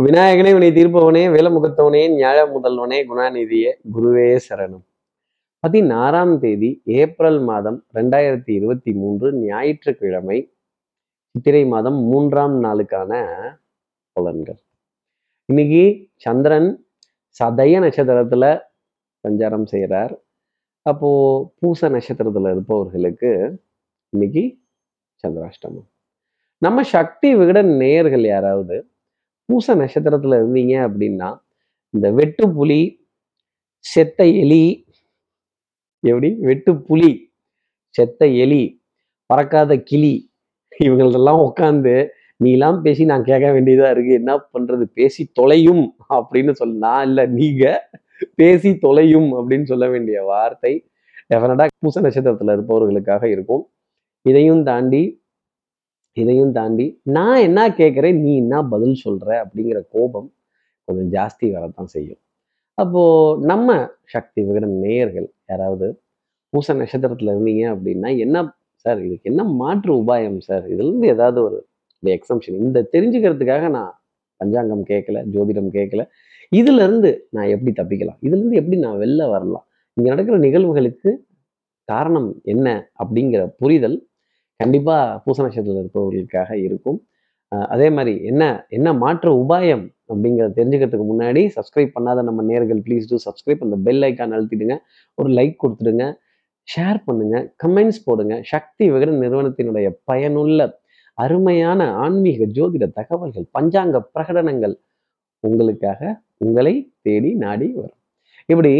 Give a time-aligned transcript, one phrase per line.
[0.00, 4.84] விநாயகனே வினை தீர்ப்பவனே வேலமுகத்தவனே ஞாழ முதல்வனே குணாநிதியே குருவே சரணம்.
[5.58, 10.54] பதினாறாம் தேதி ஏப்ரல் மாதம் ரெண்டாயிரத்தி இருபத்தி மூன்று ஞாயிற்றுக்கிழமை
[11.26, 13.12] சித்திரை மாதம் மூன்றாம் நாளுக்கான
[14.20, 14.58] பலன்கள்.
[15.44, 16.86] இன்னைக்கு சந்திரன்
[17.44, 18.60] சதய நட்சத்திரத்துல
[19.28, 20.20] சஞ்சாரம் செய்கிறார்
[20.82, 21.10] அப்போ
[21.58, 23.62] பூச நட்சத்திரத்துல இருப்பவர்களுக்கு
[24.08, 24.58] இன்னைக்கு
[25.26, 25.88] சந்திராஷ்டமம்.
[26.58, 28.91] நம்ம சக்தி விகடன் நேயர்கள் யாராவது
[29.52, 31.30] பூச நட்சத்திரத்துல இருந்தீங்க அப்படின்னா
[31.94, 32.80] இந்த வெட்டு புலி
[33.84, 34.64] செத்த எலி
[36.04, 36.28] எப்படி?
[36.48, 37.10] வெட்டு புலி
[37.94, 38.62] செத்த எலி
[39.30, 40.14] பறக்காத கிளி
[40.84, 41.94] இவங்களதெல்லாம் உட்காந்து
[42.44, 44.12] நீலாம் பேசி நான் கேட்க வேண்டியதா இருக்கு.
[44.20, 44.84] என்ன பண்றது?
[44.98, 47.64] பேசி தொலையும் அப்படின்னு சொல்ல நான் இல்லை நீங்க
[48.34, 50.72] பேசி தொலையும் அப்படின்னு சொல்ல வேண்டிய வார்த்தை
[51.30, 53.62] டெஃபினட்டா பூச நட்சத்திரத்துல இருப்பவர்களுக்காக இருக்கும்.
[54.22, 55.02] இதையும் தாண்டி
[56.16, 58.18] இதையும் தாண்டி நான் என்ன கேட்குறேன்?
[58.24, 60.28] நீ என்ன பதில் சொல்கிற அப்படிங்கிற கோபம்
[60.88, 62.20] கொஞ்சம் ஜாஸ்தி வரத்தான் செய்யும்.
[62.78, 63.68] அப்போது நம்ம
[64.04, 65.86] சக்தி விகிட நேயர்கள் யாராவது
[66.52, 68.36] பூச நட்சத்திரத்தில் இருந்தீங்க அப்படின்னா என்ன
[68.84, 70.64] சார் இதுக்கு என்ன மாற்று உபாயம் சார்?
[70.72, 71.58] இதுலேருந்து ஏதாவது ஒரு
[72.02, 73.92] எக்ஸம்ஷன் இந்த தெரிஞ்சுக்கிறதுக்காக நான்
[74.40, 76.02] பஞ்சாங்கம் கேட்கல ஜோதிடம் கேட்கல.
[76.52, 78.18] இதுலேருந்து நான் எப்படி தப்பிக்கலாம்?
[78.22, 79.66] இதுலேருந்து எப்படி நான் வெளில வரலாம்?
[79.96, 81.10] இங்கே நடக்கிற நிகழ்வுகளுக்கு
[81.88, 82.66] காரணம் என்ன?
[83.02, 83.96] அப்படிங்கிற புரிதல்
[84.62, 86.98] கண்டிப்பாக பூச நட்சத்திரத்தில் இருப்பவர்களுக்காக இருக்கும்.
[87.74, 88.42] அதே மாதிரி என்ன
[88.76, 94.04] என்ன மாற்று உபாயம் அப்படிங்கிறத தெரிஞ்சுக்கிறதுக்கு முன்னாடி சப்ஸ்கிரைப் பண்ணாத நம்ம நேர்கள் ப்ளீஸ் டூ சப்ஸ்கிரைப் அந்த பெல்
[94.08, 94.76] ஐக்கான் அழுத்திடுங்க.
[95.18, 96.04] ஒரு லைக் கொடுத்துடுங்க.
[96.68, 97.36] ஷேர் பண்ணுங்க.
[97.62, 98.34] கமெண்ட்ஸ் போடுங்க.
[98.52, 100.68] சக்தி விகடன் நிறுவனத்தினுடைய பயனுள்ள
[101.18, 104.74] அருமையான ஆன்மீக ஜோதிட தகவல்கள் பஞ்சாங்க பிரகடனங்கள்
[105.44, 106.00] உங்களுக்காக
[106.44, 106.74] உங்களை
[107.06, 107.98] தேடி நாடி வரும்.
[108.52, 108.72] இப்படி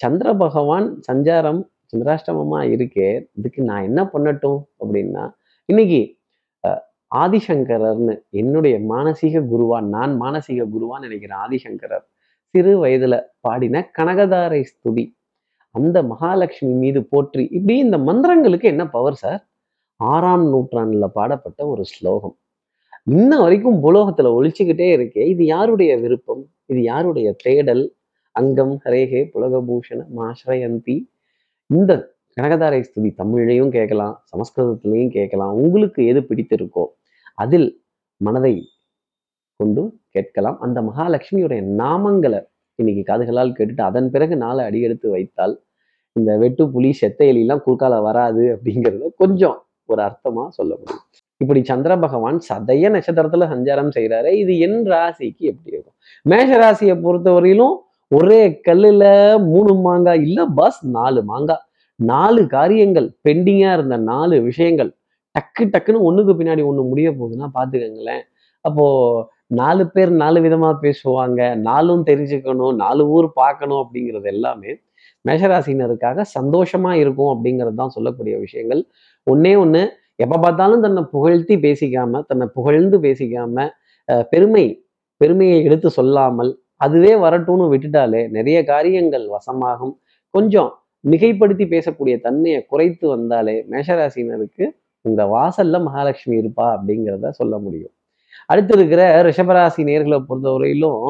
[0.00, 1.60] சந்திர பகவான் சஞ்சாரம்
[1.92, 5.24] சந்திராஷ்டமமா இருக்கே இதுக்கு நான் என்ன பண்ணட்டும் அப்படின்னா
[5.68, 6.00] இன்னைக்கு
[7.12, 12.04] ஆதிசங்கரர்னு என்னுடைய மானசீக குருவா நான் மானசீக குருவான்னு நினைக்கிறேன் ஆதிசங்கரர்
[12.54, 15.04] சிறு வயதுல பாடின கனகதாரை ஸ்துதி
[15.74, 19.40] அந்த மகாலட்சுமி மீது போற்றி இப்படி இந்த மந்திரங்களுக்கு என்ன பவர் சார்
[20.00, 22.34] ஆறாம் நூற்றாண்டுல பாடப்பட்ட ஒரு ஸ்லோகம்.
[23.16, 26.42] இன்ன வரைக்கும் புலோகத்துல ஒழிச்சுக்கிட்டே இருக்கே இது யாருடைய விருப்பம்?
[26.66, 27.84] இது யாருடைய தேடல்?
[28.36, 30.96] அங்கம் ஹரேகே புலகபூஷண மாஸ்ரயந்தி
[31.70, 31.92] இந்த
[32.36, 35.52] கனகதாரை ஸ்துதி தமிழிலையும் கேட்கலாம் சமஸ்கிருதத்திலையும் கேட்கலாம்.
[35.62, 36.84] உங்களுக்கு எது பிடித்திருக்கோ
[37.34, 37.68] அதில்
[38.16, 38.52] மனதை
[39.60, 40.58] கொண்டு கேட்கலாம்.
[40.60, 42.40] அந்த மகாலட்சுமியுடைய நாமங்களை
[42.74, 45.54] இன்னைக்கு காதுகளால் கேட்டுட்டு அதன் பிறகு நாளை அடியெடுத்து வைத்தால்
[46.12, 51.04] இந்த வெட்டு புலி செத்த எலிலாம் குறுக்கால வராது அப்படிங்கிறத கொஞ்சம் ஒரு அர்த்தமா சொல்ல முடியும்.
[51.36, 55.96] இப்படி சந்திர பகவான் சதய நட்சத்திரத்துல சஞ்சாரம் செய்கிறாரு இது என் ராசிக்கு எப்படி இருக்கும்?
[56.22, 57.76] மேஷ ராசியை பொறுத்தவரையிலும்
[58.10, 59.04] ஒரே கல்லுல
[59.52, 61.64] மூணு மாங்காய் இல்ல பாஸ் நாலு மாங்காய்
[62.00, 64.90] நாலு காரியங்கள் பெண்டிங்கா இருந்த நாலு விஷயங்கள்
[65.34, 68.22] டக்கு டக்குன்னு ஒண்ணுக்கு பின்னாடி ஒண்ணு முடிய போகுதுன்னா பாத்துக்கோங்களேன்.
[68.64, 68.86] அப்போ
[69.60, 71.40] நாலு பேர் நாலு விதமா பேசுவாங்க.
[71.68, 74.72] நாலும் தெரிஞ்சுக்கணும் நாலு ஊர் பார்க்கணும் அப்படிங்கிறது எல்லாமே
[75.24, 78.82] மேஷராசினருக்காக சந்தோஷமா இருக்கும் அப்படிங்கிறது தான் சொல்லக்கூடிய விஷயங்கள்.
[79.26, 79.82] ஒன்னே ஒண்ணு
[80.24, 83.66] எப்ப பார்த்தாலும் தன்னை புகழ்த்தி பேசிக்காம தன்னை புகழ்ந்து பேசிக்காம
[84.32, 84.64] பெருமை
[85.20, 89.94] பெருமையை எடுத்து சொல்லாமல் அதுவே வரட்டும்னு விட்டுட்டாலே நிறைய காரியங்கள் வசமாகும்.
[90.34, 90.70] கொஞ்சம்
[91.04, 94.64] மிகைப்படுத்தி பேசக்கூடிய தன்மையை குறைத்து வந்தாலே மேஷராசினருக்கு
[95.04, 97.92] உங்க வாசல்ல மகாலட்சுமி இருப்பா அப்படிங்கிறத சொல்ல முடியும்.
[98.50, 101.02] அடுத்து இருக்கிற ரிஷபராசி நேர்களை பொறுத்தவரையிலும்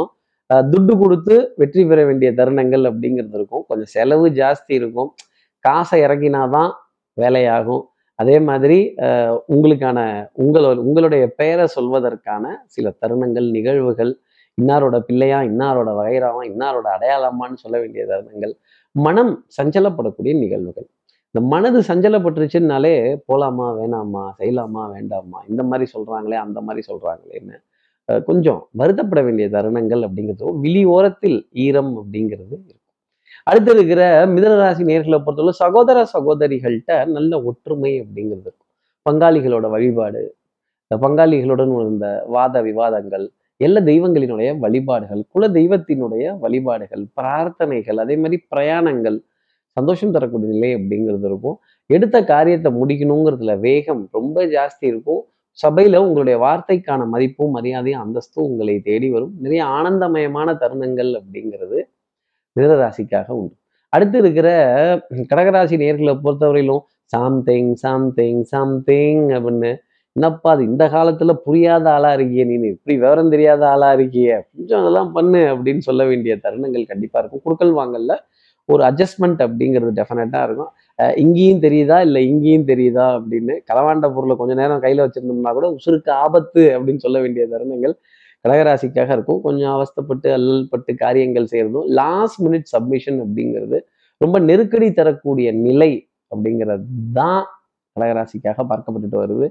[0.72, 3.64] துட்டு கொடுத்து வெற்றி பெற வேண்டிய தருணங்கள் அப்படிங்கிறது இருக்கும்.
[3.68, 5.10] கொஞ்சம் செலவு ஜாஸ்தி இருக்கும்.
[5.64, 6.70] காசை இறங்கினாதான்
[7.16, 7.82] வேலையாகும்.
[8.18, 8.78] அதே மாதிரி
[9.54, 9.98] உங்களுக்கான
[10.42, 14.12] உங்களோட உங்களுடைய பெயரை சொல்வதற்கான சில தருணங்கள் நிகழ்வுகள்
[14.60, 18.54] இன்னாரோட பிள்ளையா இன்னாரோட வகைராவா இன்னாரோட அடையாளமான்னு சொல்ல வேண்டிய தருணங்கள்
[18.94, 20.88] மனம் சஞ்சலப்படக்கூடிய நிகழ்வுகள்.
[21.34, 22.94] இந்த மனது சஞ்சலப்பட்டுருச்சுன்னாலே
[23.28, 25.38] போலாமா வேணாமா செய்யலாமா வேண்டாமா?
[25.50, 27.56] இந்த மாதிரி சொல்றாங்களே அந்த மாதிரி சொல்றாங்களேன்னு
[28.28, 32.82] கொஞ்சம் வருத்தப்பட வேண்டிய தருணங்கள் அப்படிங்கிறது விழி ஓரத்தில் ஈரம் அப்படிங்கிறது இருக்கும்.
[33.48, 34.02] அடுத்து இருக்கிற
[34.34, 38.69] மிதனராசி நேர்களை பொறுத்தவரை சகோதர சகோதரிகள்கிட்ட நல்ல ஒற்றுமை அப்படிங்கிறது இருக்கும்.
[39.06, 40.22] பங்காளிகளோட வழிபாடு
[40.84, 43.26] இந்த பங்காளிகளுடன் இருந்த வாத விவாதங்கள்
[43.60, 49.16] எல்லா தெய்வங்களினுடைய வழிபாடுகள் குல தெய்வத்தினுடைய வழிபாடுகள் பிரார்த்தனைகள் அதே மாதிரி பிரயாணங்கள்
[49.76, 51.56] சந்தோஷம் தரக்கூடிய நிலை அப்படிங்கிறது இருக்கும்.
[51.90, 55.22] எடுத்த காரியத்தை முடிக்கணுங்கிறதுல வேகம் ரொம்ப ஜாஸ்தி இருக்கும்.
[55.58, 59.32] சபையில உங்களுடைய வார்த்தைக்கான மதிப்பும் மரியாதையும் அந்தஸ்தும் உங்களை தேடி வரும்.
[59.44, 61.78] நிறைய ஆனந்தமயமான தருணங்கள் அப்படிங்கிறது
[62.56, 63.55] மிதராசிக்காக உண்டு.
[63.93, 64.49] அடுத்து இருக்கிற
[65.32, 66.82] கடகராசி நேர்களை பொறுத்தவரையிலும்
[67.12, 69.70] சாம்திங் சாம்திங் சம்திங் அப்படின்னு
[70.19, 75.11] என்னப்பா அது இந்த காலத்துல புரியாத ஆளா இருக்கியே நீ இப்படி விவரம் தெரியாத ஆளா இருக்கிய கொஞ்சம் அதெல்லாம்
[75.17, 77.43] பண்ணு அப்படின்னு சொல்ல வேண்டிய தருணங்கள் கண்டிப்பா இருக்கும்.
[77.47, 78.15] குடுக்கல் வாங்கல்ல
[78.69, 80.70] ஒரு அட்ஜஸ்ட்மெண்ட் அப்படிங்கிறது டெஃபினட்டா இருக்கும்.
[81.23, 81.99] இங்கேயும் தெரியுதா?
[82.06, 83.06] இல்லை இங்கேயும் தெரியுதா?
[83.19, 87.94] அப்படின்னு களவாண்ட பொருளை கொஞ்ச நேரம் கையில் வச்சிருந்தோம்னா கூட உசுருக்கு ஆபத்து அப்படின்னு சொல்ல வேண்டிய தருணங்கள்
[88.44, 89.41] கடகராசிக்காக இருக்கும்.
[89.47, 93.79] கொஞ்சம் அவஸ்தப்பட்டு அல்லல்பட்டு காரியங்கள் செய்யறதும் லாஸ்ட் மினிட் சப்மிஷன் அப்படிங்கிறது
[94.20, 95.93] ரொம்ப நெருக்கடி தரக்கூடிய நிலை
[96.32, 96.87] அப்படிங்கிறது
[97.20, 97.43] தான்
[97.97, 99.47] கடகராசிக்காக பார்க்கப்பட்டுட்டு வருது.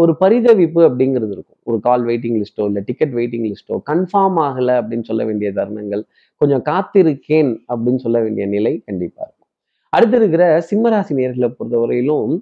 [0.00, 1.58] ஒரு பரிதவிப்பு அப்படிங்கிறது இருக்கும்.
[1.68, 6.02] ஒரு கால் வெயிட்டிங் லிஸ்ட்டோ இல்லை டிக்கெட் வெயிட்டிங் லிஸ்ட்டோ கன்ஃபார்ம் ஆகலை அப்படின்னு சொல்ல வேண்டிய தருணங்கள்
[6.40, 9.48] கொஞ்சம் காத்திருக்கேன் அப்படின்னு சொல்ல வேண்டிய நிலை கண்டிப்பாக இருக்கும்.
[9.92, 12.32] அடுத்து இருக்கிற சிம்மராசி நேர்களை பொறுத்தவரையிலும்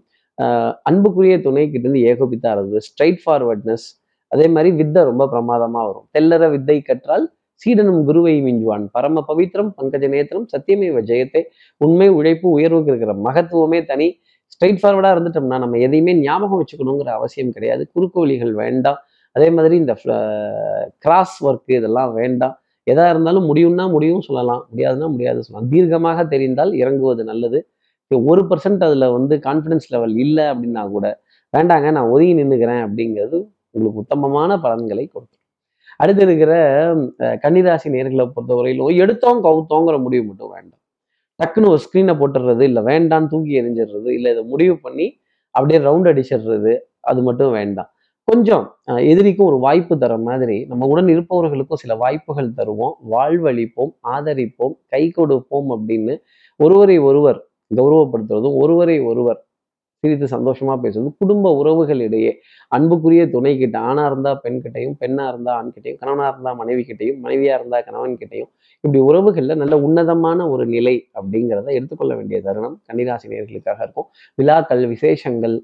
[0.88, 3.86] அன்புக்குரிய துணை கிட்டேருந்து ஏகோபித்தா இருந்தது ஸ்ட்ரைட் ஃபார்வர்ட்னஸ்
[4.32, 6.06] அதே மாதிரி வித்தை ரொம்ப பிரமாதமா வரும்.
[6.14, 7.26] தெல்லற வித்தை கற்றால்
[7.62, 8.84] சீடனும் குருவை மிஞ்சுவான்.
[8.94, 11.42] பரம பவித்திரம் பங்கஜ நேத்திரம் சத்தியமே ஜெயத்தை
[11.80, 14.08] உண்மை உழைப்பு உயர்வுக்கு இருக்கிற மகத்துவமே தனி
[14.54, 17.82] ஸ்ட்ரைட் ஃபார்வர்டாக இருந்துட்டோம்னா நம்ம எதையுமே ஞாபகம் வச்சுக்கணுங்கிற அவசியம் கிடையாது.
[17.92, 18.98] குறுக்கு வழிகள் வேண்டாம்.
[19.36, 19.94] அதே மாதிரி இந்த
[21.04, 22.54] கிராஸ் ஒர்க்கு இதெல்லாம் வேண்டாம்.
[22.90, 24.62] எதாக இருந்தாலும் முடியும்னா முடியும் சொல்லலாம்.
[24.72, 25.70] முடியாதுன்னா முடியாது சொல்லலாம்.
[25.72, 27.60] தீர்க்கமாக தெரிந்தால் இறங்குவது நல்லது.
[28.30, 31.06] ஒரு பர்சன்ட் அதில் வந்து கான்ஃபிடன்ஸ் லெவல் இல்லை அப்படின்னா கூட
[31.56, 33.38] வேண்டாங்க நான் ஒதுங்கி நின்றுக்கிறேன் அப்படிங்கிறது
[33.74, 35.42] உங்களுக்கு உத்தமமான பலன்களை கொடுக்கும்.
[36.02, 36.52] அடுத்து இருக்கிற
[37.44, 40.82] கன்னிராசி நேர்களை பொறுத்தவரையிலும் எடுத்தோம் கவுத்தோங்கிற முடிவு மட்டும் வேண்டாம்.
[41.40, 45.06] டக்குன்னு ஒரு ஸ்க்ரீனை போட்டுடுறது இல்லை வேண்டான்னு தூக்கி எரிஞ்சிடுறது இல்லை இதை முடிவு பண்ணி
[45.50, 47.90] அப்படியே ரவுண்ட் அடிச்சிடுறது அது மட்டும் வேண்டாம்.
[48.24, 48.64] கொஞ்சம்
[49.10, 52.94] எதிரிக்கும் ஒரு வாய்ப்பு தர மாதிரி நம்ம உடன் இருப்பவர்களுக்கும் சில வாய்ப்புகள் தருவோம்.
[53.10, 56.14] வாழ்வழிப்போம் ஆதரிப்போம் கை கொடுப்போம் அப்படின்னு
[56.56, 57.38] ஒருவரை ஒருவர்
[57.76, 59.45] கௌரவப்படுத்துறதும் ஒருவரை ஒருவர்
[60.06, 62.32] சிரித்து சந்தோஷமா பேசுறது குடும்ப உறவுகளிடையே
[62.72, 67.18] அன்புக்குரிய துணை கிட்ட ஆணா இருந்தா பெண் கிட்டையும் பெண்ணா இருந்தா ஆண் கிட்டையும் கணவனா இருந்தா மனைவி கிட்டையும்
[67.24, 68.50] மனைவியா இருந்தா கணவன் கிட்டையும்
[68.84, 74.08] இப்படி உறவுகள்ல நல்ல உன்னதமான ஒரு நிலை அப்படிங்கிறத எடுத்துக்கொள்ள வேண்டிய தருணம் கன்னிராசினியர்களுக்காக இருக்கும்.
[74.34, 75.56] விழாக்கள் விசேஷங்கள்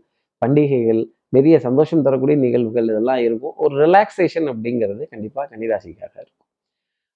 [0.43, 3.55] பண்டிகைகள் நிறைய சந்தோஷம் தரக்கூடிய நிகழ்வுகள் இதெல்லாம் இருக்கும்.
[3.57, 6.49] ஒரு ரிலாக்ஸேஷன் அப்படிங்கிறது கண்டிப்பா கன்னிராசிக்காக இருக்கும்.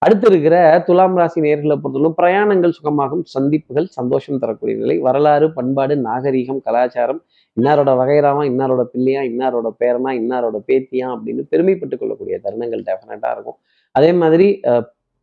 [0.03, 0.57] அடுத்து இருக்கிற
[0.87, 7.21] துலாம் ராசி நேர்களை பொறுத்தவரைக்கும் பிரயாணங்கள் சுகமாகும் சந்திப்புகள் சந்தோஷம் தரக்கூடிய நிலை வரலாறு பண்பாடு நாகரீகம் கலாச்சாரம்
[7.57, 13.59] இன்னாரோட வகைராமா இன்னாரோட பிள்ளையா இன்னாரோட பேரனா இன்னாரோட பேத்தியா அப்படின்னு பெருமைப்பட்டுக் கொள்ளக்கூடிய தருணங்கள் டெஃபினட்டாக இருக்கும்.
[13.95, 14.49] அதே மாதிரி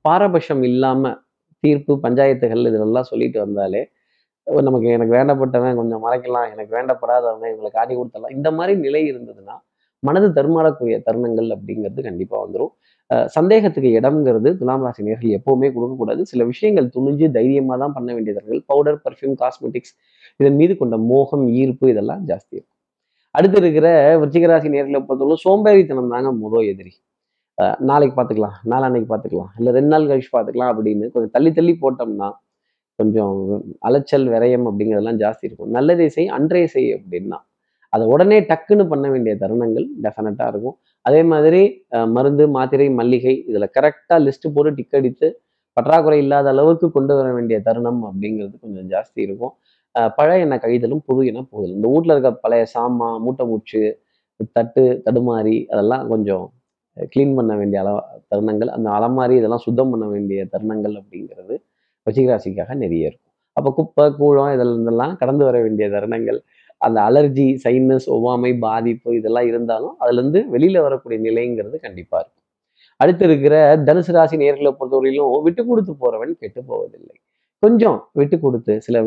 [0.06, 1.18] பாரபட்சம் இல்லாமல்
[1.64, 3.82] தீர்ப்பு பஞ்சாயத்துகள் இதெல்லாம் சொல்லிட்டு வந்தாலே
[4.68, 9.56] நமக்கு எனக்கு வேண்டப்பட்டவன் கொஞ்சம் மறைக்கலாம் எனக்கு வேண்டப்படாதவங்க இவங்களை காட்டி கொடுத்தலாம் இந்த மாதிரி நிலை இருந்ததுன்னா
[10.08, 12.74] மனது தருமாறக்கூடிய தருணங்கள் அப்படிங்கிறது கண்டிப்பாக வந்துடும்
[13.36, 16.22] சந்தேகத்துக்கு இடம்ங்கிறது துலாம் ராசி நேர்கள் எப்பவுமே கொடுக்கக்கூடாது.
[16.32, 18.60] சில விஷயங்கள் துணிஞ்சு தைரியமாக தான் பண்ண வேண்டியதர்கள்.
[18.70, 19.94] பவுடர் பர்ஃப்யூம் காஸ்மெட்டிக்ஸ்
[20.40, 22.80] இதன் மீது கொண்ட மோகம் ஈர்ப்பு இதெல்லாம் ஜாஸ்தி இருக்கும்.
[23.36, 23.88] அடுத்து இருக்கிற
[24.22, 26.94] விருச்சிகராசி நேர்களை பொறுத்தவரை சோம்பேறித்தனம் தாங்க முதல் எதிரி.
[27.90, 32.30] நாளைக்கு பார்த்துக்கலாம் நாளான்னைக்கு பார்த்துக்கலாம் இல்லை ரெண்டு நாள் கழிச்சு பார்த்துக்கலாம் அப்படின்னு கொஞ்சம் தள்ளி தள்ளி போட்டோம்னா
[33.00, 33.36] கொஞ்சம்
[33.88, 35.72] அலைச்சல் விரயம் அப்படிங்கிறதெல்லாம் ஜாஸ்தி இருக்கும்.
[35.78, 37.40] நல்லதை செய் அன்றைய செய் அப்படின்னா
[37.94, 40.76] அதை உடனே டக்குன்னு பண்ண வேண்டிய தருணங்கள் டெஃபினட்டாக இருக்கும்.
[41.06, 41.62] அதே மாதிரி
[42.16, 45.28] மருந்து மாத்திரை மல்லிகை இதில் கரெக்டாக லிஸ்ட்டு போட்டு டிக் அடித்து
[45.78, 49.54] பற்றாக்குறை இல்லாத அளவுக்கு கொண்டு வர வேண்டிய தருணம் அப்படிங்கிறது கொஞ்சம் ஜாஸ்தி இருக்கும்.
[50.18, 53.82] பழைய எண்ணெய் கழிதலும் புது எண்ணெய் புகழும் இந்த வீட்டில் இருக்க பழைய சாமா மூட்டை மூச்சு
[54.58, 56.46] தட்டு தடுமாறி அதெல்லாம் கொஞ்சம்
[57.14, 57.92] க்ளீன் பண்ண வேண்டிய அள
[58.32, 58.72] தருணங்கள்.
[58.78, 61.56] அந்த அலமாரி இதெல்லாம் சுத்தம் பண்ண வேண்டிய தருணங்கள் அப்படிங்கிறது
[62.08, 63.32] வச்சிகராசிக்காக நிறைய இருக்கும்.
[63.58, 66.40] அப்போ குப்பை கூழம் இதெல்லாம் கடந்து வர வேண்டிய தருணங்கள்
[66.86, 72.40] அந்த அலர்ஜி சைனஸ் ஒவ்வாமை பாதிப்பு இதெல்லாம் இருந்தாலும் அதுலேருந்து வெளியில் வரக்கூடிய நிலைங்கிறது கண்டிப்பாக இருக்கும்.
[73.00, 73.56] அடுத்து இருக்கிற
[73.88, 77.16] தனுசு ராசி நேர்களை பொறுத்தவரையிலும் விட்டு கொடுத்து போகிறவன் கெட்டு போவதில்லை.
[77.64, 78.98] கொஞ்சம் விட்டு கொடுத்து சில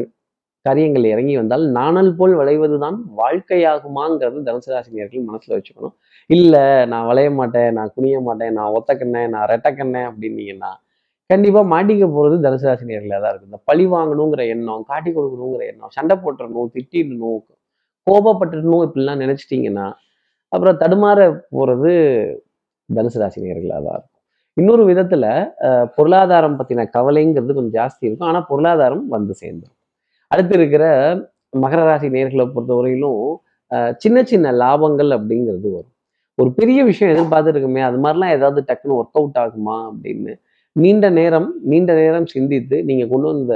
[0.66, 5.94] காரியங்கள் இறங்கி வந்தால் நாணல் போல் விளைவது தான் வாழ்க்கையாகுமாங்கிறது தனுசு ராசி நேர்கள் மனசுல வச்சுக்கணும்.
[6.30, 10.72] இல்லை நான் வளைய மாட்டேன் நான் குனிய மாட்டேன் நான் ஒத்தக்கண்ணேன் நான் ரெட்டக்கண்ணேன் அப்படின்னீங்கன்னா
[11.30, 15.94] கண்டிப்பாக மாட்டிக்க போகிறது தனுசு ராசி நேர்களாக தான் இருக்கு இந்த பழி வாங்கணுங்கிற எண்ணம் காட்டி கொடுக்கணுங்கிற எண்ணம்
[15.96, 17.40] சண்டை போட்டுறணும் திட்டிடணும்
[18.06, 19.86] கோபப்பட்டுடணும் இப்படிலாம் நினைச்சிட்டிங்கன்னா
[20.52, 21.20] அப்புறம் தடுமாற
[21.54, 21.92] போகிறது
[22.88, 24.12] தனுசு ராசி நேர்களாக தான் இருக்கும்.
[24.56, 25.24] இன்னொரு விதத்துல
[25.96, 28.28] பொருளாதாரம் பத்தின கவலைங்கிறது கொஞ்சம் ஜாஸ்தி இருக்கும்.
[28.30, 29.76] ஆனா பொருளாதாரம் வந்து சேர்ந்துடும்
[30.30, 30.84] அடுத்து இருக்கிற
[31.62, 33.24] மகர ராசி நேர்களை பொறுத்தவரையிலும்
[34.02, 35.92] சின்ன சின்ன லாபங்கள் அப்படிங்கிறது வரும்.
[36.38, 40.32] ஒரு பெரிய விஷயம் எதிர்பார்த்துருக்குமே அது மாதிரிலாம் ஏதாவது டக்குன்னு ஒர்க் அவுட் ஆகுமா அப்படின்னு
[40.76, 43.54] நீண்ட நேரம் நீண்ட நேரம் சிந்தித்து நீங்க கொண்டு வந்த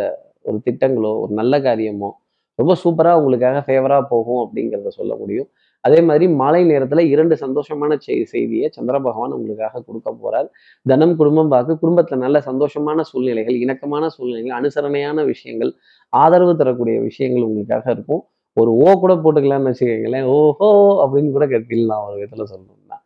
[0.48, 2.10] ஒரு திட்டங்களோ ஒரு நல்ல காரியமோ
[2.60, 5.48] ரொம்ப சூப்பராக உங்களுக்காக ஃபேவராக போகும் அப்படிங்கிறத சொல்ல முடியும்.
[5.84, 10.48] அதே மாதிரி மாலை நேரத்தில் இரண்டு சந்தோஷமான செய் செய்தியை சந்திர பகவான் உங்களுக்காக கொடுக்க போகிறார்
[10.86, 15.72] தனம் குடும்பம் பார்க்க குடும்பத்தில் நல்ல சந்தோஷமான சூழ்நிலைகள் இணக்கமான சூழ்நிலைகள் அனுசரணையான விஷயங்கள்
[16.12, 18.22] ஆதரவு தரக்கூடிய விஷயங்கள் உங்களுக்காக இருக்கும்.
[18.56, 20.28] ஒரு ஓ கூட போட்டுக்கலாம்னு வச்சுக்கோங்களேன்.
[20.36, 20.68] ஓஹோ
[21.04, 22.98] அப்படின்னு கூட கத்திடலாம் ஒரு விதத்தில் சொல்லணும்னா.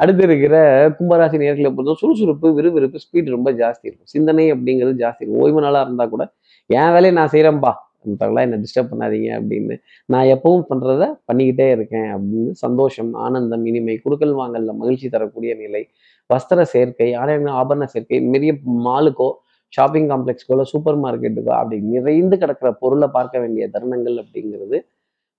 [0.00, 0.56] அடுத்து இருக்கிற
[0.98, 4.10] கும்பராசி நேர்களை பொறுத்தவரை சுறுசுறுப்பு விறுவிறுப்பு ஸ்பீட் ரொம்ப ஜாஸ்தி இருக்கும்.
[4.14, 5.42] சிந்தனை அப்படிங்கிறது ஜாஸ்தி இருக்கும்.
[5.44, 6.24] ஓய்வு நாளாக இருந்தால் கூட
[6.70, 7.72] என் வேலையை நான் செய்கிறேன்ப்பா
[8.04, 9.74] மற்றவங்களாம் என்னை டிஸ்டர்ப் பண்ணாதீங்க அப்படின்னு
[10.12, 15.82] நான் எப்பவும் பண்ணுறத பண்ணிக்கிட்டே இருக்கேன் அப்படின்னு சந்தோஷம் ஆனந்தம் இனிமை குடுக்கல் வாங்கல்ல மகிழ்ச்சி தரக்கூடிய நிலை.
[16.30, 18.52] வஸ்திர சேர்க்கை ஆலயங்கள் ஆபரண சேர்க்கை பெரிய
[18.88, 19.28] மாலுக்கோ
[19.72, 24.78] ஷாப்பிங் காம்ப்ளெக்ஸ்க்கோ சூப்பர் மார்க்கெட்டுக்கோ அப்படி நிறைந்து கிடக்கிற பொருளை பார்க்க வேண்டிய தருணங்கள் அப்படிங்கிறது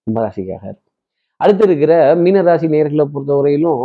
[0.07, 0.85] கும்பராசிக்காக இருக்கும்
[1.41, 3.83] அடுத்து இருக்கிற மீனராசி நேர்களை பொறுத்தவரையிலும்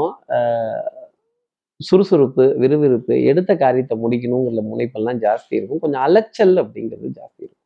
[1.80, 5.80] சுறுசுறுப்பு விறுவிறுப்பு எடுத்த காரியத்தை முடிக்கணுங்கிற முனைப்பெல்லாம் ஜாஸ்தி இருக்கும்.
[5.84, 7.62] கொஞ்சம் அலைச்சல் அப்படிங்கிறது ஜாஸ்தி இருக்கும்.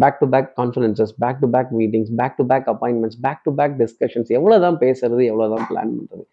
[0.00, 3.74] Back to back conferences back to back meetings back to back appointments back to back
[3.78, 6.24] discussions எவ்வளோதான் பேசுறது எவ்வளோதான் பிளான் பண்ணுறது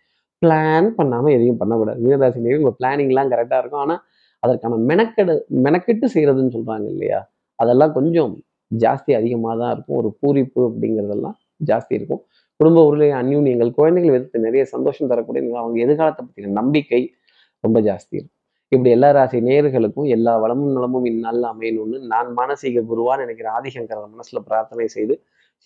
[0.41, 1.99] பிளான் பண்ணாமல் எதையும் பண்ணக்கூடாது.
[2.03, 3.79] மீனராசி உங்கள் பிளானிங்லாம் கரெக்டாக இருக்கும்.
[3.79, 4.01] ஆனால்
[4.39, 7.19] அதற்கான மெனக்கெடு மெனக்கெட்டு செய்கிறதுன்னு சொல்கிறாங்க இல்லையா?
[7.55, 8.43] அதெல்லாம் கொஞ்சம்
[8.77, 9.97] ஜாஸ்தி அதிகமாக தான் இருக்கும்.
[9.97, 12.21] ஒரு பூரிப்பு அப்படிங்கிறதெல்லாம் ஜாஸ்தி இருக்கும்.
[12.55, 17.11] குடும்ப உருளை அந்யூன்யங்கள் குழந்தைகள் விதத்து நிறைய சந்தோஷம் தரக்கூடிய அவங்க எதிர்காலத்தை பற்றின நம்பிக்கை
[17.59, 18.38] ரொம்ப ஜாஸ்தி இருக்கும்.
[18.71, 24.41] இப்படி எல்லா ராசி நேயர்களுக்கும் எல்லா வளமும் நலமும் இந்நாளில் அமையணும்னு நான் மானசீக குருவான்னு நினைக்கிற ஆதிசங்கர மனசுல
[24.45, 25.13] பிரார்த்தனை செய்து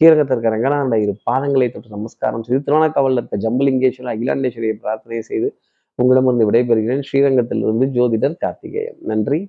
[0.01, 5.49] ஸ்ரீரகத்தில் இருக்கிற ரங்கநாத இரு பாதங்களை தொட்டு நமஸ்காரம் செய்து திருவண்ணாக்காவலில் இருக்க ஜம்புலிங்கேஸ்வரர் அகிலாண்டேஸ்வரியை பிரார்த்தனை செய்து
[5.99, 7.03] உங்களிடமிருந்து விடைபெறுகிறேன்.
[7.09, 8.97] ஸ்ரீரங்கத்திலிருந்து ஜோதிடர் கார்த்திகேயன்.
[9.01, 9.39] நன்றி.